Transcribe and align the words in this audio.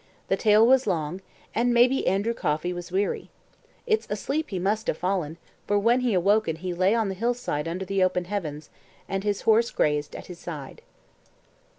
The 0.29 0.35
tale 0.35 0.65
was 0.65 0.87
long, 0.87 1.21
and 1.53 1.71
may 1.75 1.87
be 1.87 2.07
Andrew 2.07 2.33
Coffey 2.33 2.73
was 2.73 2.91
weary. 2.91 3.29
It's 3.85 4.07
asleep 4.09 4.49
he 4.49 4.57
must 4.57 4.87
have 4.87 4.97
fallen, 4.97 5.37
for 5.67 5.77
when 5.77 5.99
he 5.99 6.15
awoke 6.15 6.47
he 6.47 6.73
lay 6.73 6.95
on 6.95 7.07
the 7.07 7.13
hill 7.13 7.35
side 7.35 7.67
under 7.67 7.85
the 7.85 8.03
open 8.03 8.25
heavens, 8.25 8.71
and 9.07 9.23
his 9.23 9.41
horse 9.41 9.69
grazed 9.69 10.15
at 10.15 10.25
his 10.25 10.39
side. 10.39 10.81